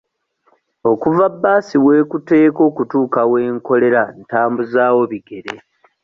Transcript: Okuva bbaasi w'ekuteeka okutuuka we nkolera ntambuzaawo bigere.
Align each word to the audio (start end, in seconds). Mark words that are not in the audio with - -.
Okuva 0.91 1.25
bbaasi 1.33 1.75
w'ekuteeka 1.85 2.61
okutuuka 2.69 3.21
we 3.31 3.41
nkolera 3.55 4.01
ntambuzaawo 4.23 5.01
bigere. 5.11 5.55